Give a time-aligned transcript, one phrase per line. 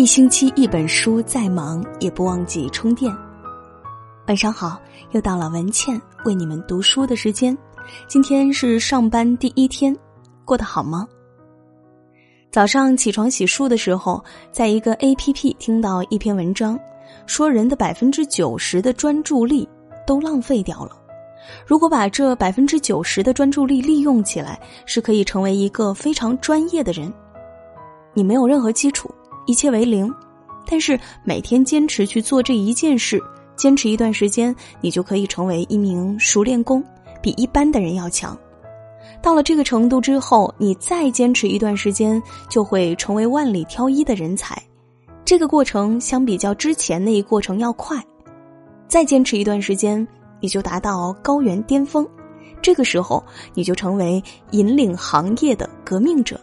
[0.00, 3.14] 一星期一本书，再忙也不忘记充电。
[4.28, 4.80] 晚上好，
[5.10, 7.54] 又到了文倩为你们读书的时间。
[8.08, 9.94] 今天是上班第一天，
[10.46, 11.06] 过得好吗？
[12.50, 16.80] 早上起床洗漱的时候，在一个 A P P 听到一篇文章，
[17.26, 19.68] 说人的百分之九十的专注力
[20.06, 20.96] 都浪费掉了。
[21.66, 27.12] 如果把这百分之九十的专注力利用起来，是可以成为一个非常专业的人。
[28.14, 29.14] 你没有任何基础，
[29.46, 30.12] 一切为零，
[30.66, 33.20] 但是每天坚持去做这一件事，
[33.56, 36.82] 坚持一段时间，你就可以成为一名熟练工，
[37.22, 38.36] 比一般的人要强。
[39.22, 44.60] 到了这个程度之后，你再坚持一段时间，就会成为万里挑一的人才。
[45.24, 48.02] 这个过程相比较之前那一过程要快，
[48.88, 50.06] 再坚持一段时间。
[50.42, 52.08] 你就达到高原巅峰，
[52.62, 56.40] 这个时候你就成为引领行业的革命者。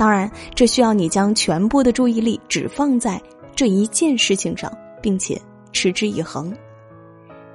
[0.00, 3.20] 当然，这需要你将全部的注意力只放在
[3.54, 5.38] 这一件事情上，并且
[5.72, 6.50] 持之以恒。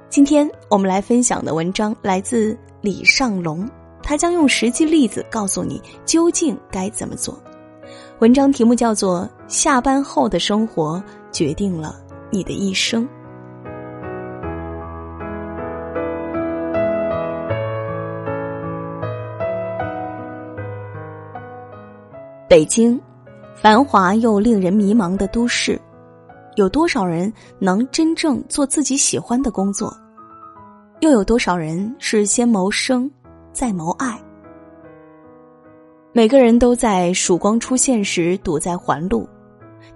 [0.08, 3.68] 今天我们来分享的文章来自李尚龙，
[4.00, 7.36] 他将用实际例子告诉你究竟该怎么做。
[8.20, 11.02] 文章题目叫做《下班后的生活
[11.32, 11.96] 决定了
[12.30, 13.02] 你的一生》。
[22.48, 23.00] 北京，
[23.56, 25.80] 繁华又令人迷茫的都市，
[26.54, 29.92] 有多少人能真正做自己喜欢的工作？
[31.00, 33.10] 又有多少人是先谋生，
[33.52, 34.16] 再谋爱？
[36.12, 39.28] 每个人都在曙光出现时堵在环路，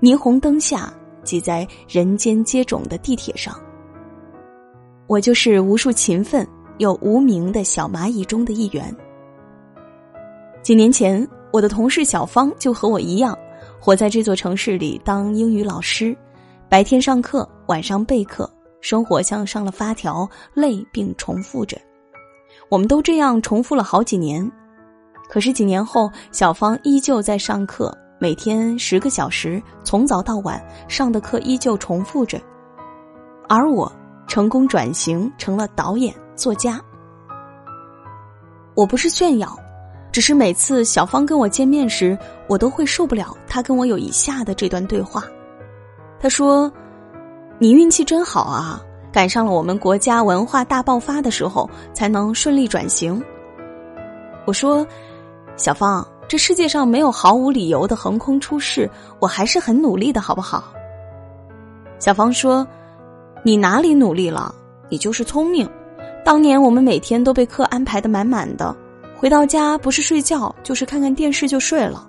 [0.01, 3.55] 霓虹灯下挤在人间接踵的地铁上。
[5.07, 6.45] 我就是无数勤奋
[6.79, 8.93] 又无名的小蚂蚁中的一员。
[10.63, 11.25] 几年前。
[11.53, 13.37] 我的同事小芳就和我一样，
[13.81, 16.17] 活在这座城市里当英语老师，
[16.69, 18.49] 白天上课，晚上备课，
[18.81, 21.77] 生活像上了发条，累并重复着。
[22.69, 24.49] 我们都这样重复了好几年，
[25.29, 32.41] 可是几年后，小芳依旧在上课，每天十个小时，从早到晚上的课依旧重复着，
[33.49, 33.91] 而我
[34.29, 36.81] 成功转型成了导演、作家。
[38.77, 39.59] 我不是炫耀。
[40.13, 45.25] 只是每次小芳跟我见面时，我都会受不了她跟我有以下的这段对话。
[46.19, 46.71] 她说
[47.59, 48.83] ：“你运气真好啊，
[49.13, 53.23] 赶上了我们国家文化大爆发的时候，才能顺利转型。”
[54.47, 54.85] 我说
[55.57, 58.91] ：“小芳，这世界上没有毫无理由的横空出世，
[59.21, 60.73] 我还是很努力的，好不好？”
[62.01, 62.67] 小芳说
[63.45, 64.55] ：“你哪里努力了？
[64.89, 65.69] 你就是聪明。
[66.25, 68.75] 当年我们每天都被课安排的满满的。”
[69.21, 72.09] 回到家不是睡觉就是看看电视就睡了，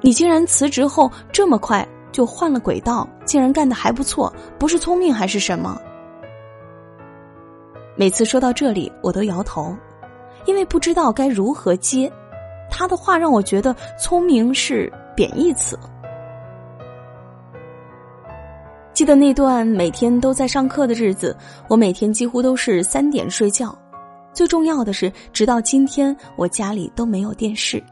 [0.00, 5.80] 你竟然辞职后这么快就换了轨道，竟然干得还不错，不是聪明还是什么？
[7.94, 9.72] 每次说到这里，我都摇头，
[10.44, 12.12] 因为不知道该如何接。
[12.68, 15.78] 他的话让我觉得聪明是贬义词。
[18.92, 21.36] 记得那段每天都在上课的日子，
[21.68, 23.72] 我每天几乎都是三点睡觉。
[24.32, 27.82] 最重要的是，直到今天，我家里都没有电视。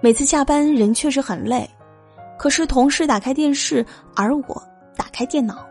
[0.00, 1.68] 每次下班，人确实很累，
[2.38, 4.62] 可是同事打开电视，而我
[4.96, 5.66] 打开电脑，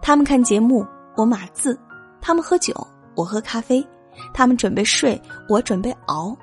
[0.00, 0.84] 他们看节目，
[1.16, 1.72] 我码字；
[2.20, 2.74] 他们喝酒，
[3.14, 3.84] 我喝咖啡；
[4.32, 6.36] 他们准备睡，我准备熬。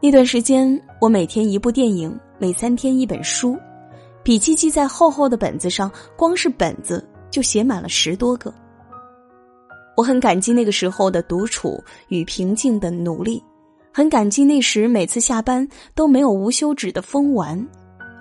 [0.00, 3.58] 那段时间，我每天一部电影，每三天一本书，
[4.22, 8.52] 笔记记在厚厚的本子上，光是本子就写满了十多个。
[9.98, 13.42] 我很感激那个时候的独处与平静的努力，
[13.92, 17.66] 很感激那时每次下班都没有无休止的疯玩，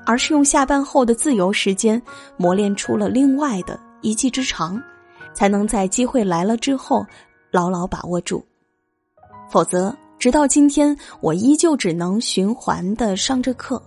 [0.04, 2.02] 而是用下班后的自由时间
[2.36, 4.82] 磨练出了另外的一技之长，
[5.36, 7.06] 才能在机会来了之后
[7.52, 8.44] 牢牢把握住。
[9.48, 13.80] 否则，直到今天，我依旧只能循环的上着课。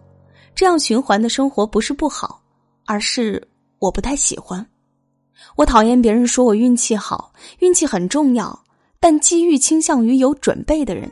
[0.54, 2.40] 这样循环的生活不是不好，
[2.86, 3.44] 而是
[3.80, 4.64] 我不太喜欢。
[5.56, 8.58] 我讨厌别人说我运气好，运气很重要，
[8.98, 11.10] 但机遇倾向于有准备的人。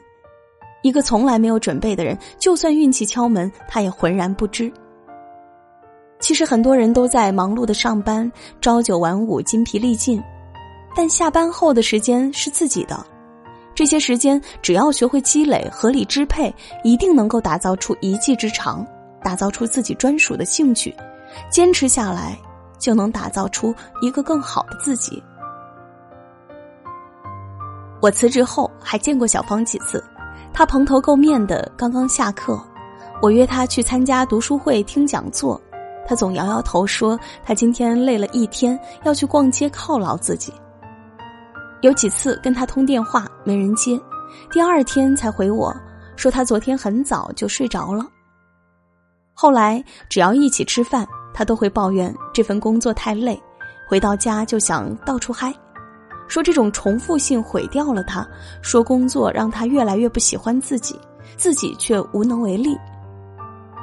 [0.82, 4.72] 一个从来没有准备的人，就算运气敲门，他也浑然不知。
[6.20, 8.30] 其实很多人都在忙碌的上班，
[8.60, 10.22] 朝九晚五，筋疲力尽，
[10.94, 13.04] 但下班后的时间是自己的。
[13.75, 16.52] 这些时间只要学会积累、合理支配，
[16.82, 18.84] 一定能够打造出一技之长，
[19.22, 20.94] 打造出自己专属的兴趣，
[21.50, 22.36] 坚持下来。
[22.78, 25.22] 就能打造出一个更好的自己。
[28.00, 30.02] 我辞职后还见过小芳几次，
[30.52, 32.58] 她蓬头垢面的刚刚下课，
[33.20, 35.60] 我约她去参加读书会听讲座，
[36.06, 40.52] 她总摇摇头说她今天累了一天，要去逛街犒劳自己。
[41.80, 44.00] 有几次跟她通电话没人接，
[44.52, 45.75] 第二天才回我
[46.14, 48.06] 说她昨天很早就睡着了。
[49.34, 51.06] 后来只要一起吃饭，
[51.38, 53.40] 他都会抱怨这份工作太累，
[53.88, 55.55] 回到家就想到处嗨，
[56.26, 58.26] 说这种重复性毁掉了他，
[58.61, 60.99] 说工作让他越来越不喜欢自己，
[61.37, 62.76] 自己却无能为力，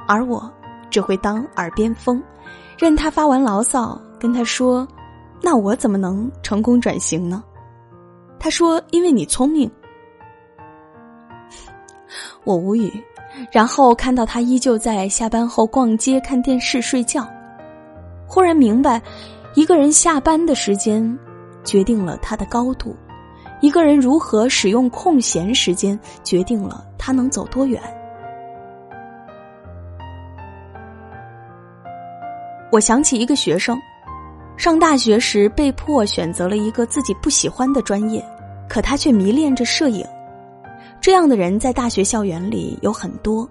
[0.06, 0.52] 而我
[0.90, 2.22] 只会当耳边风，
[2.78, 4.86] 任他发完牢骚，跟他说
[5.42, 7.42] ：“那我怎么能成功转型呢？”
[8.38, 9.72] 他说：“因为你聪明。”
[12.44, 12.92] 我无语，
[13.50, 17.25] 然后看到他依旧在下班后逛街、看电视、睡觉，
[18.27, 19.01] 忽然明白，
[19.54, 21.18] 一个人下班的时间，
[21.63, 22.95] 决定了他的高度；
[23.62, 27.81] 一个人如何使用空闲时间，决定了他能走多远。
[32.72, 33.80] 我想起一个学生。
[34.57, 38.25] 上大学时被迫选择了一个自己不喜欢的专业，
[38.69, 40.06] 可他却迷恋着摄影。
[41.01, 43.48] 这样的人在大学校园里有很多。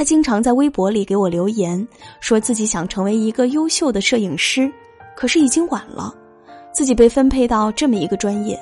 [0.00, 1.86] 他经常在微博里给我留言，
[2.20, 4.72] 说自己想成为一个优秀的摄影师，
[5.14, 6.14] 可是已经晚了，
[6.72, 8.58] 自己被分配到这么一个专业。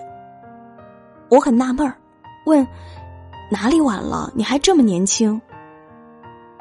[1.29, 1.95] 我很纳闷儿，
[2.47, 2.67] 问
[3.53, 4.33] 哪里晚了？
[4.35, 5.41] 你还这么年轻。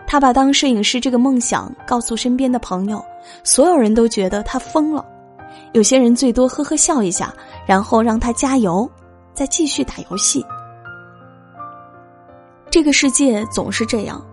[0.06, 3.04] 他把当摄影师这个梦想告诉身边的朋友，
[3.44, 5.04] 所有人都觉得他疯了。
[5.74, 7.34] 有些人最多呵呵笑一下，
[7.66, 8.88] 然后让他加油，
[9.34, 10.46] 再继续打游戏。
[12.70, 14.24] 这个世界总是这样，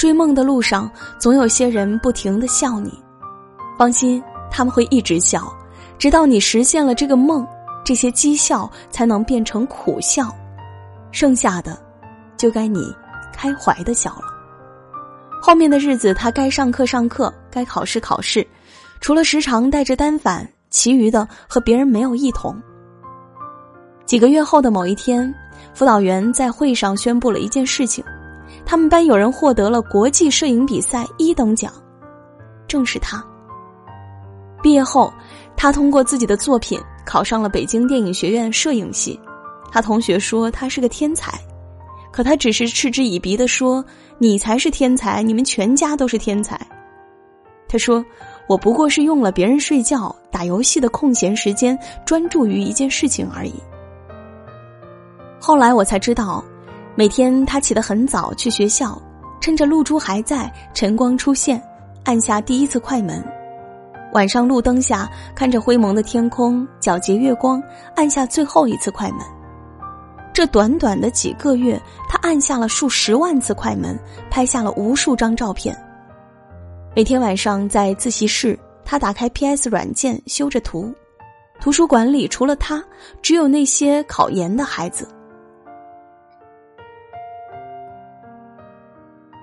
[0.00, 2.90] 追梦的路上总有些人不停的笑你。
[3.78, 5.54] 放心，他们会一直笑，
[5.98, 7.46] 直到你实现了这个梦，
[7.84, 10.34] 这些讥笑才能变成苦笑，
[11.12, 11.78] 剩下的，
[12.38, 12.80] 就该你
[13.30, 14.22] 开怀的笑了。
[15.38, 18.46] 后面的日子，他该上课上课，该考试考试，
[19.02, 22.58] 除了时常带着单反，其余的和别人没有异同。
[24.06, 25.30] 几个月后的某一天，
[25.74, 28.02] 辅导员在会上宣布了一件事情：
[28.64, 31.72] 他们班有人获得了国际摄影比赛一等奖，
[32.68, 33.24] 正是他。
[34.62, 35.12] 毕业后，
[35.56, 39.18] 他通过自己的作品考上了北京电影学院摄影系，
[39.72, 41.32] 他同学说他是个天才。
[42.12, 43.84] 可他只是嗤之以鼻的说
[44.18, 46.60] ：“你才是天才，你们全家都是天才。”
[47.68, 48.04] 他说
[48.48, 53.54] ：“我不过是用了别人睡觉、打游戏的空闲时间，专注于一件事情而已。”
[55.40, 56.44] 后来我才知道，
[57.00, 59.00] 每天他起得很早去学校，
[59.40, 61.58] 趁着露珠还在，晨光出现，
[62.04, 63.22] 按下第一次快门；
[64.12, 67.58] 晚上路灯下，看着灰蒙的天空、皎洁月光，
[67.96, 69.20] 按下最后一次快门。
[70.34, 73.98] 这短短的几个月，他按下了数十万次快门，
[74.30, 75.74] 拍下了无数张照片。
[76.94, 80.92] 每天晚上在自习室，他打开 PS 软件修着图。
[81.62, 82.84] 图书馆里除了他，
[83.22, 85.08] 只有那些考研的孩子。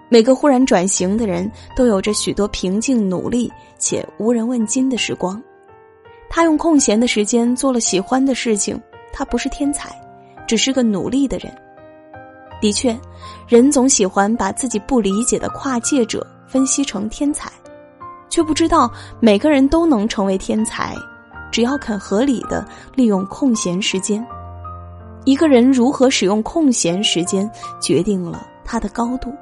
[0.09, 5.41] 每个忽然转型的人都有着许多平静、努力且无人问津的时光。
[6.29, 8.79] 他用空闲的时间做了喜欢的事情。
[9.13, 9.89] 他不是天才。
[10.47, 11.53] 只是个努力的人。
[12.61, 12.97] 的确，
[13.49, 17.51] 人总喜欢把自己不理解的跨界者分析成天才，
[18.29, 20.95] 却不知道每个人都能成为天才，
[21.51, 24.25] 只要肯合理的利用空闲时间。
[25.25, 29.33] 一个人如何使用空闲时间，决定了他的高度。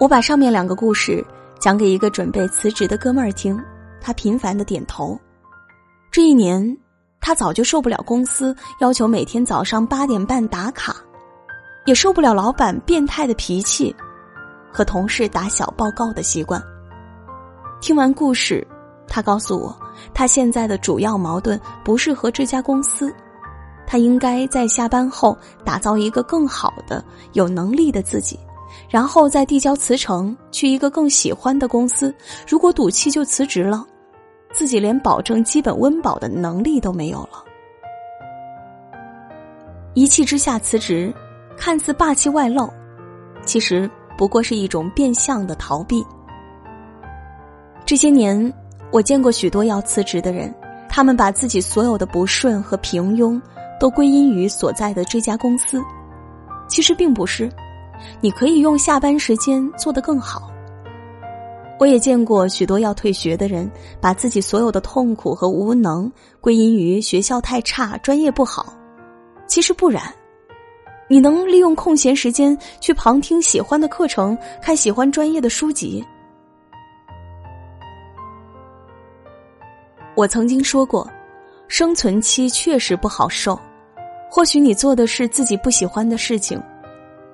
[0.00, 1.22] 我把上面两个故事
[1.60, 3.62] 讲给一个准备辞职的哥们儿听，
[4.00, 5.16] 他频繁的点头。
[6.10, 6.76] 这一年。
[7.22, 10.96] 他早就受不了公司要求每天早上八点半打卡，
[11.84, 13.94] 也受不了老板变态的脾气，
[14.72, 16.60] 和同事打小报告的习惯。
[17.78, 18.66] 听完故事，
[19.06, 19.78] 他告诉我，
[20.14, 23.14] 他现在的主要矛盾不是和这家公司，
[23.86, 27.04] 他应该在下班后打造一个更好的、
[27.34, 28.40] 有能力的自己，
[28.88, 32.14] 然后再递交辞呈，去一个更喜欢的公司。
[32.48, 33.86] 如果赌气就辞职了。
[34.52, 37.44] 自己连保证基本温饱的能力都没有了，
[39.94, 41.14] 一气之下辞职，
[41.56, 42.68] 看似霸气外露，
[43.44, 46.04] 其实不过是一种变相的逃避。
[47.86, 48.52] 这些年，
[48.90, 50.52] 我见过许多要辞职的人，
[50.88, 53.40] 他们把自己所有的不顺和平庸
[53.78, 55.80] 都归因于所在的这家公司，
[56.68, 57.48] 其实并不是，
[58.20, 60.50] 你可以用下班时间做得更好。
[61.78, 68.74] 我也见过许多要退学的人，把自己所有的痛苦和无能归因于学校太差、专业不好。
[69.46, 70.02] 其实不然，
[71.08, 76.04] 你能利用空闲时间去旁听喜欢的课程，看喜欢专业的书籍。
[80.14, 81.08] 我曾经说过，
[81.66, 83.58] 生存期确实不好受。
[84.30, 86.62] 或许你做的是自己不喜欢的事情，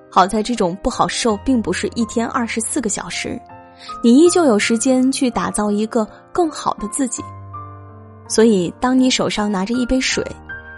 [0.09, 3.39] 好在这种不好受并不是一天二十四个小时，
[4.03, 7.23] 你依旧有时间去打造一个更好的自己。
[8.27, 10.25] 所以，当你手上拿着一杯水，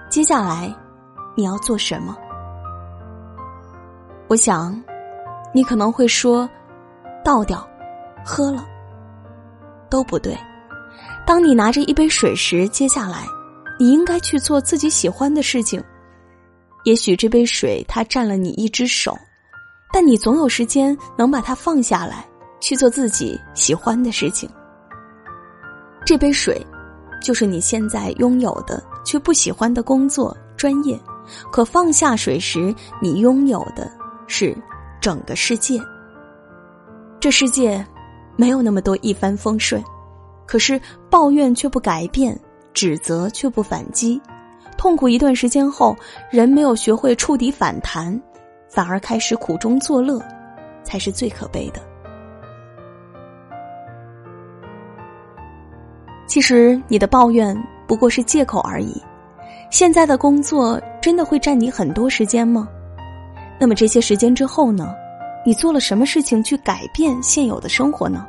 [0.10, 0.74] 接下来
[1.36, 2.16] 你要做什么？
[4.28, 4.80] 我想，
[5.54, 6.48] 你可能会说，
[7.24, 7.68] 倒掉，
[8.24, 8.66] 喝了，
[9.90, 10.38] 都不对。
[11.26, 13.26] 当你拿着一杯水时，接下来，
[13.80, 15.84] 你应该去做自己喜欢的事情。
[16.84, 19.18] 也许这杯水它占了你一只手，
[19.94, 22.26] 但你总有时间能把它放下来，
[22.60, 24.50] 去做自己喜欢的事情。
[26.06, 26.66] 这杯水，
[27.22, 31.00] 就是你现在拥有的却不喜欢的工作专业。
[31.52, 34.00] 可放下水时，你拥有的。
[34.32, 34.56] 是
[35.02, 35.82] 整个世界。
[37.20, 37.84] 这世界
[38.38, 39.84] 没有那么多一帆风顺，
[40.46, 42.40] 可是抱怨却不改变，
[42.76, 44.22] 指责却不反击，
[44.80, 45.94] 痛苦一段时间后，
[46.30, 48.18] 人没有学会触底反弹，
[48.70, 50.18] 反而开始苦中作乐，
[50.86, 51.82] 才是最可悲的。
[56.26, 57.54] 其实你的抱怨
[57.86, 58.96] 不过是借口而已。
[59.70, 62.66] 现在的工作真的会占你很多时间吗？
[63.60, 64.96] 那么这些时间之后呢？
[65.46, 68.26] 你做了什么事情去改变现有的生活呢？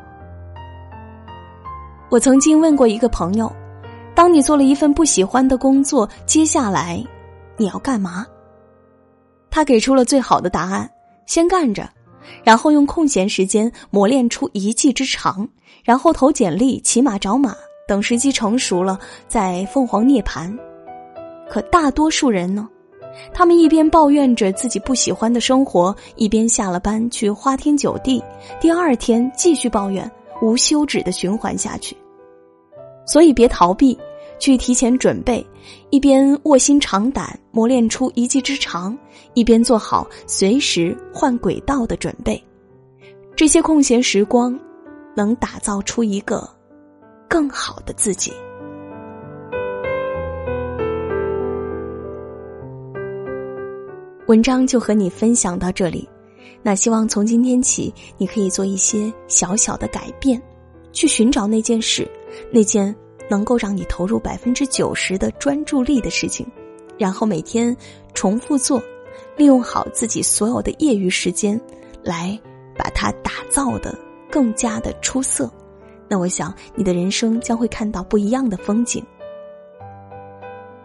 [2.08, 3.50] 我曾经问过一个朋友
[4.20, 7.02] ：“当你做了一份不喜欢的工作，接下来
[7.56, 8.26] 你要干嘛？”
[9.50, 10.86] 他给出了最好的答案：
[11.24, 11.88] 先干着，
[12.44, 15.48] 然后用空闲时间磨练出一技之长，
[15.82, 17.56] 然后投简历、骑马找马，
[17.88, 20.54] 等时机成熟了再凤凰涅槃。
[21.48, 22.68] 可大多数人呢？
[23.32, 28.22] 他们一边抱怨着自己不喜欢的生活，一边下了班去花天酒地，
[28.60, 30.08] 第二天继续抱怨，
[30.42, 31.96] 无休止的循环下去。
[33.06, 33.98] 所以别逃避，
[34.40, 35.46] 去提前准备，
[35.90, 38.98] 一边卧薪尝胆磨练出一技之长，
[39.34, 42.42] 一边做好随时换轨道的准备。
[43.36, 44.58] 这些空闲时光，
[45.14, 46.48] 能打造出一个
[47.28, 48.32] 更好的自己。
[54.26, 56.08] 文章就和你分享到这里，
[56.62, 60.40] 那希望从今天起，你可以做一些小小的改变，
[60.92, 62.08] 去寻找那件事，
[62.52, 62.94] 那件
[63.30, 66.44] 能够让你投入百分之九十的专注力的事情，
[66.98, 67.74] 然后每天
[68.12, 68.82] 重复做，
[69.36, 71.58] 利用好自己所有的业余时间，
[72.02, 72.36] 来
[72.76, 73.96] 把它打造的
[74.28, 75.48] 更加的出色。
[76.08, 79.00] 那我想，你的人生将会看到不一样的风景。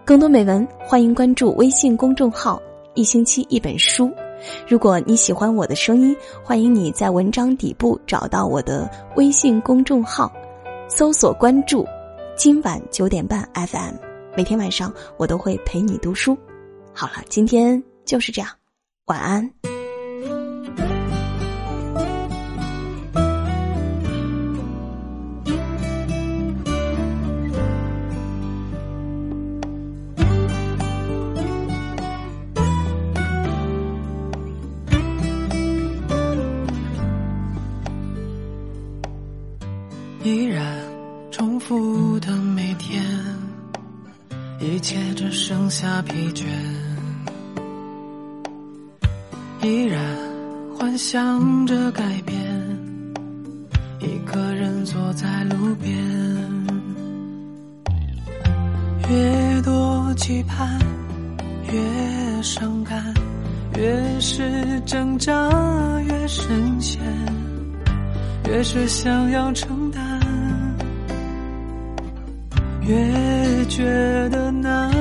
[0.05, 2.61] 更多美文，欢迎关注微信公众号。
[2.93, 4.09] 一星期一本书，
[4.65, 10.31] 如果你喜欢我的声音，欢迎你在文章底部找到我的微信公众号，
[10.87, 11.85] 搜索关注。
[12.35, 13.95] 今晚九点半 FM，
[14.35, 16.37] 每天晚上我都会陪你读书。
[16.93, 18.51] 好了，今天就是这样，
[19.05, 19.74] 晚安。
[44.85, 46.43] 一切只剩下疲倦。
[49.63, 49.99] 依然
[50.77, 52.37] 幻想着改变，
[53.99, 55.91] 一个人坐在路边。
[59.09, 60.79] 越多期盼，
[61.63, 63.11] 越伤感，
[63.77, 65.49] 越是挣扎
[66.01, 67.01] 越深陷，
[68.47, 69.84] 越是想要成
[72.87, 73.83] 越觉
[74.29, 74.91] 得难，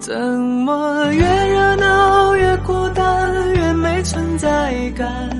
[0.00, 5.30] 怎么越热闹越孤单，越没存在感，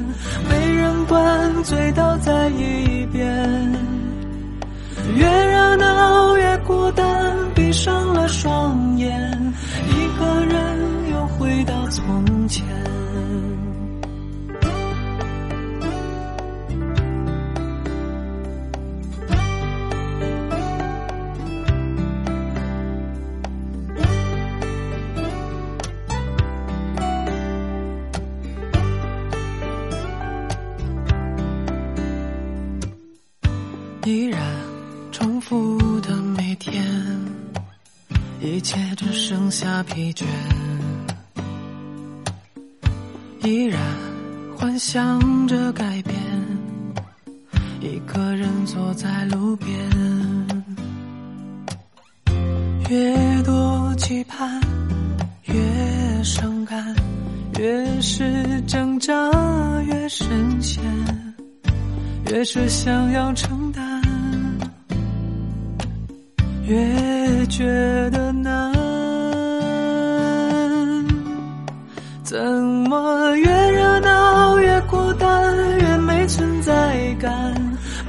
[0.49, 3.27] 没人管，醉倒在一边。
[5.17, 9.53] 越热闹越孤单，闭上了双眼，
[9.89, 10.79] 一个人
[11.11, 12.65] 又回到从前。
[40.03, 40.25] 疲倦，
[43.45, 43.81] 依然
[44.57, 46.17] 幻想着改变。
[47.81, 49.69] 一个人坐在路边，
[52.91, 54.61] 越多期盼
[55.45, 55.55] 越
[56.25, 56.97] 伤感，
[57.61, 59.15] 越是挣扎
[59.83, 60.83] 越深陷，
[62.29, 64.03] 越是想要承担。
[66.65, 67.65] 越觉
[68.11, 68.73] 得难，
[72.33, 76.73] 怎么越热闹越孤单，越没存在
[77.21, 77.55] 感，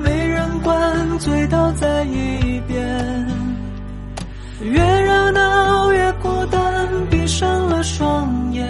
[0.01, 3.27] 没人管，醉倒在一边。
[4.61, 6.61] 越热闹越孤单，
[7.09, 8.65] 闭上了双眼，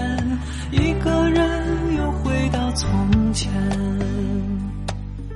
[0.71, 3.51] 一个人又回到从前。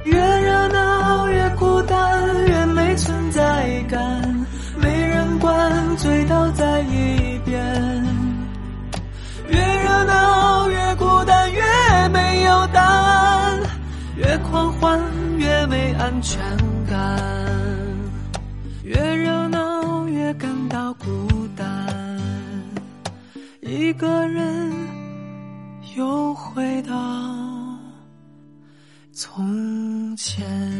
[0.04, 4.46] 越热闹越孤单，越没存在感。
[4.82, 7.27] 没人管醉倒在一边
[16.18, 16.42] 安全
[16.88, 17.16] 感，
[18.84, 21.06] 越热闹越感到孤
[21.56, 22.20] 单，
[23.62, 24.74] 一个人
[25.96, 26.96] 又回到
[29.14, 30.77] 从前。